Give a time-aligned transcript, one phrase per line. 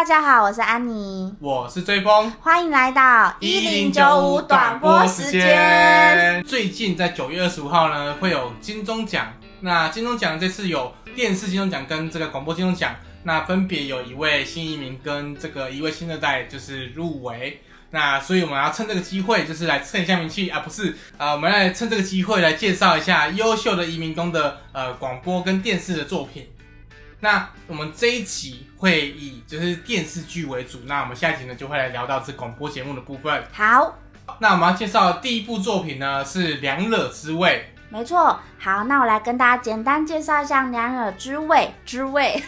[0.00, 6.42] 大家好，我是安妮，我是追风，欢迎来到一零九五短播时间。
[6.42, 9.30] 最近在九月二十五号呢，会有金钟奖。
[9.60, 17.60] 那金钟奖这次有电视金钟奖跟这个广播金钟奖，那分别有一位新移民跟这个一位新二代就是入围。
[17.90, 26.48] 那所以我们要趁这个机会，就是来蹭一下名气啊，不是呃，我们来趁这个机会来介绍一下优秀的移民工的呃广播跟电视的作品。
[27.20, 33.44] 那我们这一集会以就是电视剧为主，那我们下一集呢就会来聊到这广播节目的部分。
[33.52, 33.98] 好，
[34.38, 37.66] 那我们要介绍的第一部作品呢是《两惹之味》。
[37.92, 42.40] 没错，好，那我来跟大家简单介绍一下《两惹之味》之味。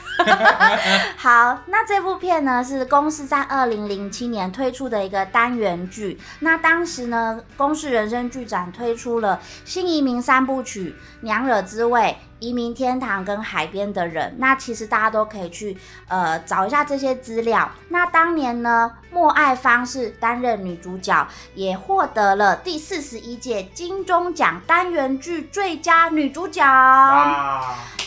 [1.19, 6.19] 好，那这部片呢是公司在二零零七年推出的一个单元剧。
[6.39, 10.91] 那当时呢，公视人生剧展推出了新移民三部曲
[11.23, 12.01] 《两惹之味》。
[12.42, 15.78] 移民天堂跟海边的人，那其实大家都可以去
[16.09, 17.70] 呃找一下这些资料。
[17.91, 26.65] 那当年呢，莫爱芳是担任女主角，也获得了第四十一届金钟奖单元剧最佳女主角。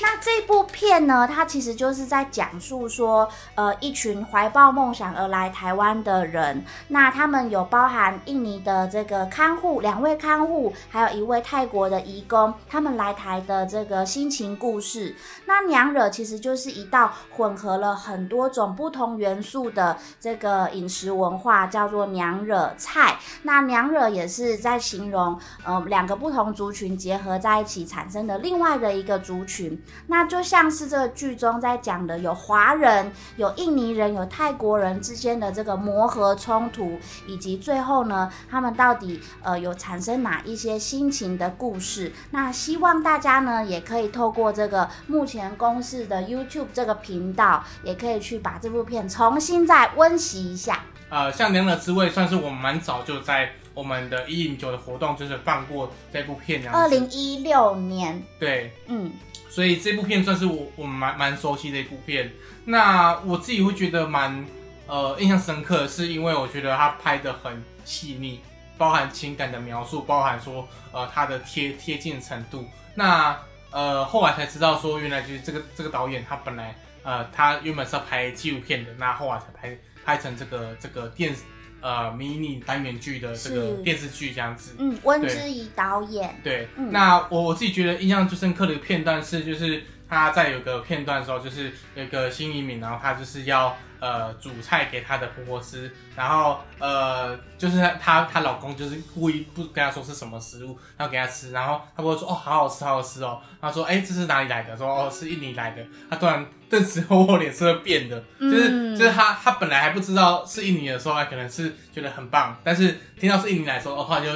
[0.01, 14.24] 那这部片呢，它其实就是在讲述说，呃，一群怀抱梦想而来台湾的人，那他们有包含印尼的这个看护，两位看护，还有一位泰国的义工，他们来台的这个新。
[14.25, 23.19] 亲情故事，那娘惹其实就是一道混合了很多种不同元素的这个饮食文化，叫做娘惹菜。
[23.43, 29.79] 那娘惹也是在形容，呃，两个不同族群结合在一起产生的另外的一个族群。
[30.07, 42.11] 那就像是这个剧中在讲的，有华人、有印尼人、有泰国人之间的这个磨合冲突，以及最后呢，他们到底呃有产生哪一些心情的故事。
[42.31, 44.11] 那希望大家呢也可以。
[44.15, 50.79] 透过这个目前公示的 YouTube 这个频道，也可以去把这部片重新再温习一下。
[51.09, 56.67] 呃，像《娘的滋味》算是我们蛮早就在我们的一零九的活动，就是放过这部片。
[56.71, 58.23] 二零一六年。
[58.39, 59.11] 对，嗯，
[59.49, 62.31] 所以这部片算是我我们蛮蛮熟悉的一部片。
[62.63, 64.43] 那我自己会觉得蛮
[64.87, 68.39] 呃印象深刻，是因为我觉得他拍的很细腻，
[68.77, 72.65] 包含情感的描述，包含说呃他的贴贴近程度。
[72.95, 73.37] 那
[73.75, 81.35] 呃，后来才知道说，原来就是这个这个导演，他本来呃，他原本是要拍纪录片的，那后来才拍拍成这个这个电
[81.81, 84.75] 呃迷你单元剧的这个电视剧这样子。
[84.79, 86.33] 嗯，温之怡导演。
[86.41, 93.75] 对，那我我自己觉得印象最深刻的一个片段是，就是他在有个片段的时候，就是有个新移民，然后他就是要。
[93.99, 103.41] 呃，煮菜给她的婆婆吃，然后呃，就是她她老公就是故意不跟她说是什么食物，然后给她吃，然后她婆婆说哦，好好吃，好好吃哦。
[103.61, 104.75] 她说哎，这是哪里来的？
[104.77, 105.83] 说哦，是印尼来的。
[106.09, 114.31] 她突然顿时 婆婆脸色变的，就是就是她她本来还不知道是印尼的时候，她可能是觉得很棒，但是听到是印尼来的时候，后来就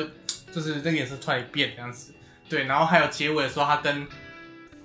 [0.51, 2.13] 就是这个颜色突然变这样子。
[2.49, 4.07] 对，然后还有结尾的时候，她跟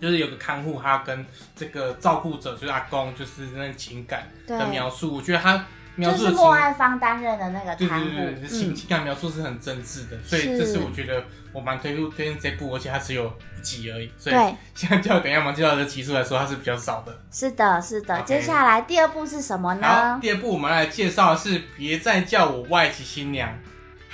[0.05, 1.25] 就是有个看护，他跟
[1.57, 5.65] 这个照顾者，就是阿公，就是那情感的描述，我觉得他
[5.97, 14.37] 描述是莫爱芳担任的那个看护，对对对，情情感描述是很真挚的，所以这是我觉得我蛮推入推荐这部，而且它只有一集而已，所以
[14.75, 17.19] 相较等一下我们介绍的集数来说，它是比较少的。
[17.33, 18.21] 是的，是的。
[18.27, 20.19] 接下来第二部是什么呢？
[20.21, 23.49] 第二部我们来介绍的是《别再叫我外籍新娘》。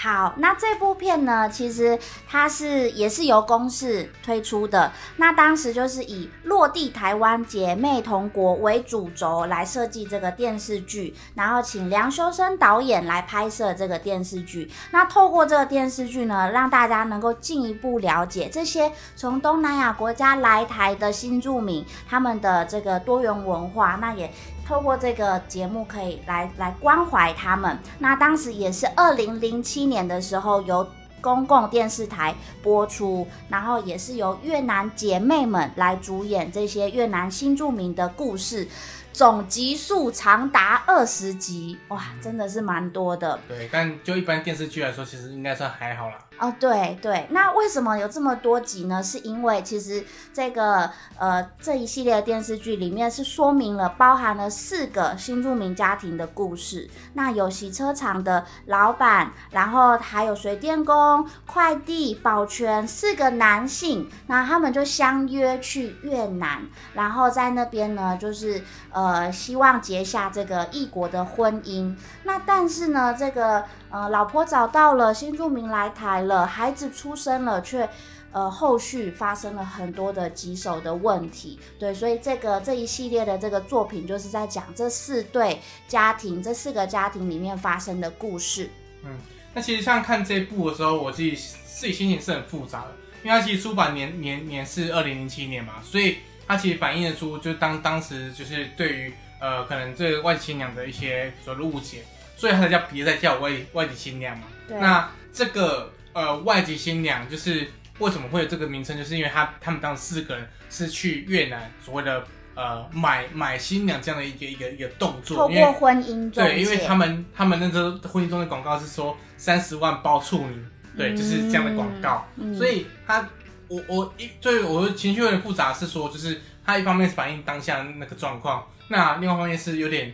[0.03, 4.91] 好，那这部片呢，其实它是也是由公视推出的。
[5.19, 14.71] 那当时就是以落地台湾姐妹同国为主轴来设计这个电视剧，然后请梁修身导演来拍摄这个电视剧。
[14.91, 23.99] 那透过这个电视剧呢，让大家能够进一步了解这些从东南亚国家来台的新住民他们的这个多元文化。
[24.00, 24.32] 那也。
[24.70, 27.76] 透过这个节目可以来来关怀他们。
[27.98, 30.86] 那当时也是二零零七年的时候，由
[31.20, 32.32] 公共电视台
[32.62, 38.69] 播出，然后也是由越南姐妹们来主演这些越南新著名的故事。
[39.12, 43.40] 总集数长达二十集，哇，真的是蛮多的。
[43.49, 46.17] 对，但就一般电视剧来说，其实应该算还好啦。
[46.40, 49.02] 哦，对对，那为什么有这么多集呢？
[49.02, 50.02] 是因为其实
[50.32, 56.88] 这个呃这一系列的电视剧里面是说明了包含了四个新住民家庭的故事。
[57.12, 66.62] 那有洗车厂的老板，然后还有水电工、快递、保全四个男性，那他们就相约去越南，
[66.94, 68.62] 然后在那边呢，就是。
[68.93, 71.94] 呃，希望结下这个异国的婚姻。
[72.25, 77.88] 那但是呢，这个呃，老婆找到了新住民来台了，孩子出生了，却
[78.32, 81.58] 呃后续发生了很多的棘手的问题。
[81.78, 88.70] 对，所以这个这一系列的这个作品就是在讲这四对家庭，这四个家庭里面发生的故事。
[89.02, 89.19] 嗯，
[89.52, 92.93] 那其实像看这部的时候，我自己自己心情是很复杂的，
[93.25, 102.04] 因为它其实出版年年年是二零零七年嘛，所以它其实反映得出，就当当时就是对于呃可能这个外籍新娘的一些所谓误解，
[102.40, 104.44] 所以他才叫别再叫外外籍新娘嘛。
[104.66, 120.64] 对，那这个呃外籍新娘就是为什么会有这个名称，就是因为他他们当时四个人是去越南所谓的呃买买新娘这样的一个一个一个动作，因为透过婚姻中对，因为他们他们那时候婚姻中的广告是说三十万包处女，
[120.96, 122.56] 对，就是这样的广告，嗯。
[122.56, 123.28] 所以他
[123.69, 130.10] 我我一对我的情绪有点复杂，是说就是他一方面是反映当下那个状况，那另外一方面是有点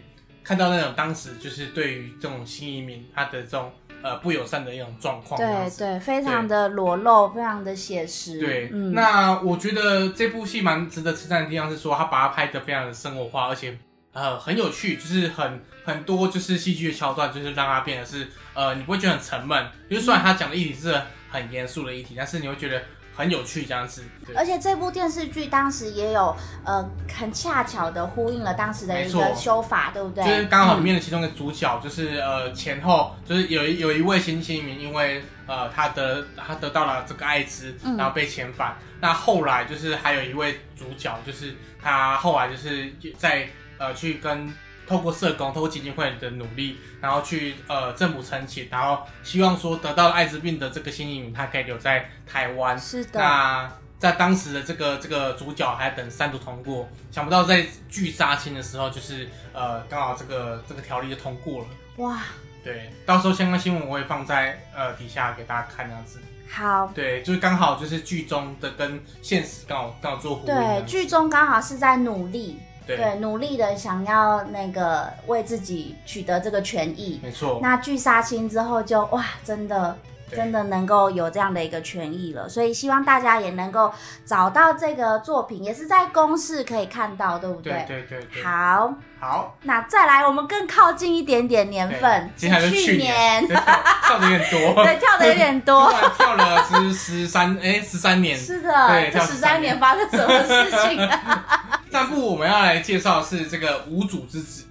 [0.47, 8.39] 看到那种当时就是对于这种新移民他的这种呃不友善的一种状况，对对，非常的裸露，非常的写实。
[8.39, 13.77] 对，嗯，那我觉得这部戏蛮值得称赞的地方是说，他把它拍得非常的生活化，而且
[14.13, 20.95] 呃很有趣，就是很很多就是戏剧的桥段，就是让它变得是呃你不会觉得很沉闷，就是虽然他讲的议题是
[21.29, 22.81] 很严肃的议题，但是你会觉得
[23.17, 24.05] 很有趣这样子。
[24.37, 30.25] 而且这部电视剧当时也有呃很恰巧的呼应了当时的一个修法，对不对？
[30.25, 38.77] 就是刚好里嗯面的其中一个主角，就是呃前后就是有一有一位新新移民，因为呃他得他得到了这个艾滋，嗯然后被遣返。
[39.01, 43.49] 那后来就是还有一位主角，就是他后来就是在
[43.79, 44.53] 呃去跟
[44.87, 52.79] 透过社工、透过基金会的努力，然后去呃政府申请，然后希望说得到艾滋病的这个新移民，他可以留在台湾。
[52.79, 61.69] 是的，那在当时的这个这个主角还等三读通过，想不到在剧杀青的时候，就是呃刚好这个这个条例就通过了。
[61.97, 62.19] 哇，
[62.63, 66.21] 对，到时候相关新闻我也放在呃底下给大家看这样子。
[66.49, 66.93] 好。
[66.95, 72.97] 对，就是刚好就是剧中的跟现实刚好刚好做呼应对，剧中刚好是在努力，对。
[72.97, 77.21] 对，努力的想要那个为自己取得这个权益。
[77.23, 79.97] 没错，那剧杀青之后就哇，真的
[80.31, 83.93] 真的能够有这样的一个权益了，所以希望大家也能够
[84.25, 87.85] 找到这个作品，也是在公示可以看到，对不对？
[87.87, 95.93] 对对对，好，好，那再来，我们更靠近一点点年份，接下来是去年，跳的有点多， 对，跳的有点多。
[96.19, 98.37] 跳了十十三哎十三年。
[98.37, 101.66] 是的，对这十三年发生什么事情啊？
[101.97, 104.65] 这部我们要来介绍是这个无主之子。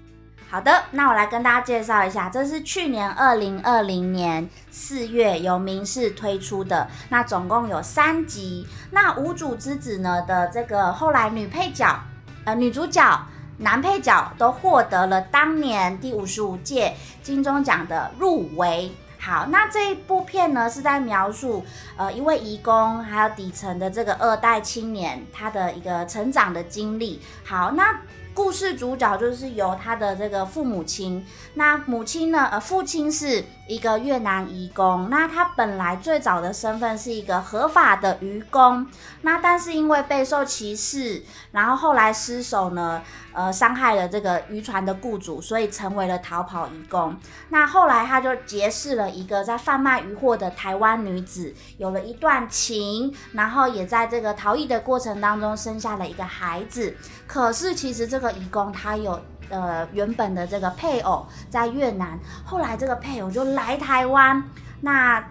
[0.48, 8.68] 好的，那我来跟大家介绍一下，这是去年二零二零年四月由明视推出的，那总共有三集。
[8.92, 12.00] 那无主之子呢的这个后来女配角、
[12.44, 13.28] 呃女主角、
[13.58, 18.96] 男配角都获得了当年第五十五届金钟奖的入围。
[19.26, 21.66] 好，那这一部片呢是在描述
[21.98, 27.20] 呃一位移工还有底层的这个二代青年他的一个成长的经历。
[27.44, 28.02] 好，那
[28.36, 31.26] 故事主角就是由他的这个父母亲，
[31.56, 38.86] 那母亲呢，呃，父亲是一个越南移工，那他本来最早的身份是一个合法的渔工，
[39.22, 43.02] 那但是因为备受歧视，然后后来失手呢，
[43.36, 47.14] 呃，伤害了这个渔船的雇主，所以成为了逃跑移工。
[47.50, 56.96] 那后来他就结识了一个在贩卖渔货的台湾女子，有了一段情，然后也在这个逃逸的过程当中生下了一个孩子。
[57.28, 64.42] 可是其实这个移工他有呃原本的这个配偶在越南，后来这个配偶就来台湾，
[64.80, 65.22] 那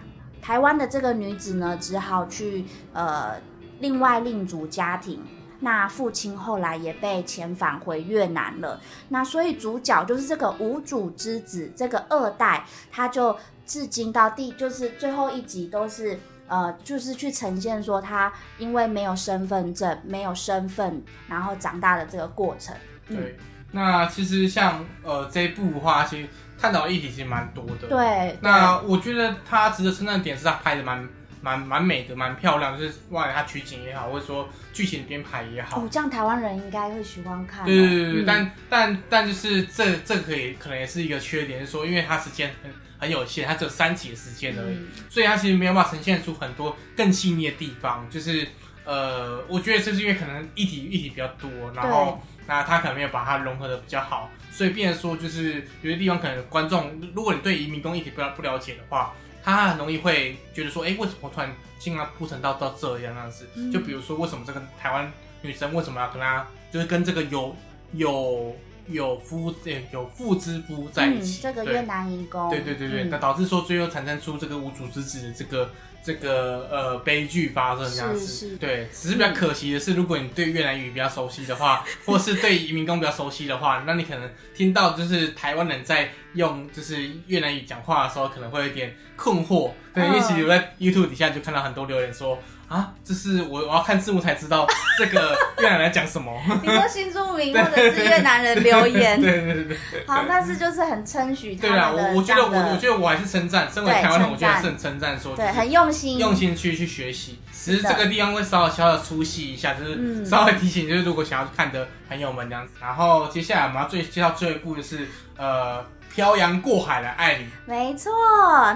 [0.43, 3.41] 台湾的这个女子呢，只好去呃
[3.79, 5.19] 另外另组家庭。
[5.59, 22.75] 那父亲后来也被遣返回越南了，那所以主角就是这个无主之子，这个二代，他就至今到第就是最后一集都是呃，就是去呈现说他因为没有身份证、没有身份，然后长大的这个过程。
[23.07, 23.37] 嗯对，
[23.71, 26.27] 那其实像呃这一部的话，其实
[26.59, 31.07] 探讨的议题其实蛮多的。，对，那我觉得他值得称赞的点是他拍的蛮
[31.45, 37.67] 蛮蛮美的，蛮漂亮，就是外它取景也好，或者说剧情编排也好哦，，这样台湾人应该会喜欢看哦。
[37.67, 48.09] 对对对对，嗯但但但就是这这可以可能也是一个缺点，是说因为它时间很很有限，它只有三集的时间而已，嗯所以它其实没有办法呈现出很多更细腻的地方。
[48.09, 48.47] 就是
[48.83, 59.13] 呃，我觉得这是因为可能议题议题比较多，然后那他可能没有把它融合的比较好，所以变成说就是有些地方可能观众，如果你对移民工议题不了不了解的话，
[59.45, 63.47] 他很容易会觉得说，哎、为什么突然进来铺陈到到这样那样子？
[63.55, 63.71] 嗯。
[63.71, 65.09] 就比如说为什么这个台湾
[65.43, 67.55] 女生为什么要跟他，就是跟这个有
[67.93, 68.55] 有
[68.87, 73.09] 有夫诶有妇之夫在一起，嗯、这个越南移工，对对对对，嗯。
[73.11, 75.69] 那、导致说最后产生出这个无主之子的这个
[76.05, 78.55] 这个呃悲剧发生这样子。
[78.57, 89.71] 对，只是比较可惜的是，如果你对越南语比较熟悉的话， 或是对移民工比较熟悉的话，那你可能听到就是台湾人在用就是越南语讲话的时候，可能会有点困惑。
[89.93, 92.37] 对，嗯因为其实我在 YouTube 底下就看到很多留言说。
[92.67, 94.65] 啊，这是我我要看字幕才知道
[94.97, 96.35] 这个越南人在讲什么。
[96.65, 99.77] 你说新住民或者是越南人留言， 对对对对。
[100.07, 112.73] 好，但是就是很称许他对啊，我我觉得我我觉得我还是称赞，身为台湾人，我觉得是很称赞说，对就是很用心，用心去去学习，只是这个地方会稍微小小的出戏一下，就是嗯稍微提醒，就是如果想要看的朋友们这样子。
[112.81, 115.83] 然后接下来我们要最介绍最后一部就是呃
[116.13, 118.09] 漂洋过海来爱你，没错，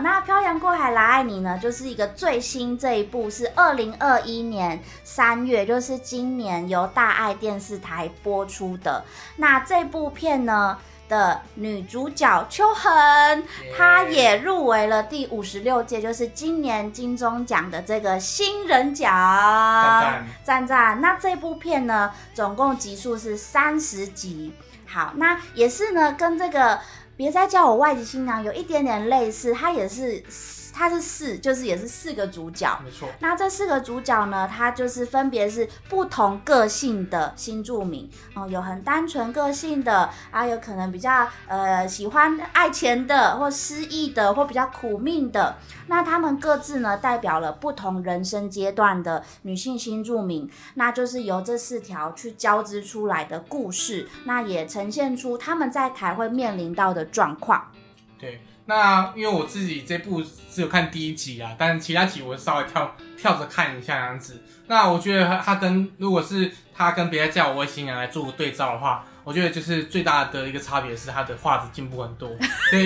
[0.03, 9.05] 那《漂洋过海来爱你》呢，就是一个最新这一部，是二零二一年三月，就是今年由大爱电视台播出的。
[9.37, 10.77] 那这部片呢
[11.09, 13.43] 的女主角秋恒，
[13.75, 19.11] 她也入围了第五十六届，就是今年金钟奖的这个新人奖。
[19.11, 20.27] 赞赞。
[20.43, 21.01] 赞赞。
[21.01, 24.53] 那这部片呢，总共集数是三十集。
[24.85, 26.79] 好，那也是呢，跟这个
[27.17, 30.23] 别再叫我外籍新娘有一点点类似，它也是
[30.79, 32.79] 它是四，就是也是四个主角。
[32.81, 45.57] 没错，那这四个主角呢，它就是分别是不同个性的新住民哦、有很单纯个性的，啊，有可能比较呃喜欢爱钱的，或失意的，或比较苦命的。
[45.87, 57.69] 那他们各自呢，代表了不同人生阶段的女性新住民，那就是由这四条去交织出来的故事，那也呈现出他们在台会面临到的状况。
[58.17, 58.39] 对。
[58.69, 64.43] 那因为我自己这部只有看第一集啊，但其他集我稍微跳跳着看一下这样子。
[64.67, 72.29] 那我觉得它它跟如果是他跟别的叫我外星人来做个对照的话，我觉得就是最大的一个差别是他的画质进步很多。
[72.69, 72.85] 对，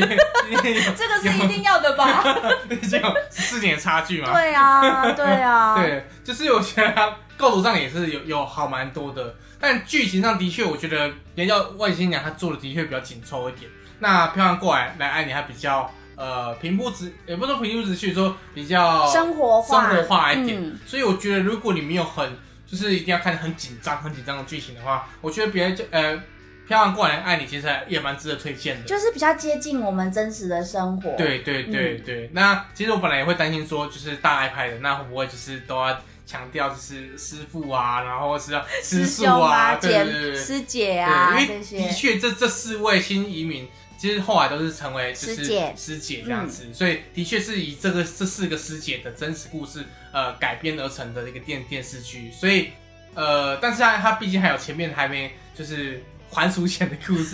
[0.95, 2.23] 这个是一定要的吧？
[2.69, 4.31] 毕竟有四年差距嘛。
[4.31, 13.69] 对啊，对啊， 对，就是我觉得它构图上也是有有好蛮多的，但剧情上的确，我觉得别叫外星人》他做的的确比较紧凑一点。
[14.00, 20.62] 那漂洋过来来爱你，还比较呃平铺直，也不是说平铺直叙，说比较生活化，生活化一点。
[20.62, 26.21] 嗯所以我觉得，如果你没有很就是一定要看很紧张、很紧张的剧情的话，我觉得别人就呃
[26.67, 28.88] 漂洋过来爱你，其实也蛮值得推荐的。
[28.88, 43.67] 就是比较接近我们真实的生活。，对对对对，那其实我本来也会担心说，就是大爱拍的，那会不会就是都要强调就是师傅啊，然后是要吃师素兄啊、对对对对姐、师姐啊，因为的，确这这四位新移民，
[44.03, 52.72] 其实后来都是成为就是师姐师姐这样子，所以的确是以这个这四个师姐的真实故事呃改编而成的一个电电视剧，所以
[53.13, 57.33] 呃，但是它它毕竟还有前面还没就是还俗前的故事，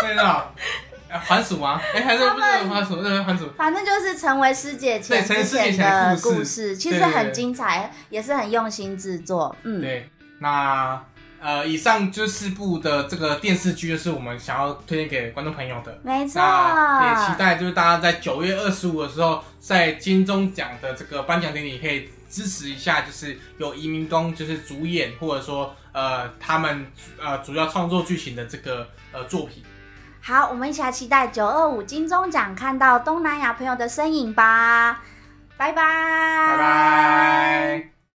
[0.00, 0.54] 对吧？
[1.10, 1.78] 对还俗吗？
[1.94, 3.02] 哎、还是不是还俗？
[3.02, 3.50] 对，还俗。
[3.54, 9.54] 反正就是成为师姐前对成为之师姐前前的的故事，其实很精彩，也是很用心制作。
[9.64, 10.08] 嗯，对，
[10.38, 11.04] 那
[11.42, 15.98] 呃，以上这四部的这个电视剧，就是我们想要推荐给观众朋友的。
[16.04, 16.40] 没错。
[16.40, 26.86] 那也期待就是大家在九月二十五的时候，在金钟奖的这个颁奖典礼可以支持一下，就是有移民工就是主演或者说呃他们
[27.20, 29.64] 呃主要创作剧情的这个呃作品。
[30.20, 35.02] 好，我们一起来期待九二五金钟奖看到东南亚朋友的身影吧。
[35.56, 37.91] 拜拜，拜拜。